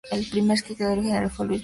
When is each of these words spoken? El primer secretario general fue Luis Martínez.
El 0.09 0.25
primer 0.27 0.57
secretario 0.57 1.03
general 1.03 1.29
fue 1.29 1.45
Luis 1.45 1.57
Martínez. 1.57 1.59